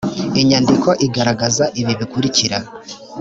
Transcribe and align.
inyandiko 0.41 0.89
igaragaza 1.07 1.65
ibi 1.81 1.93
bikurikira 1.99 2.57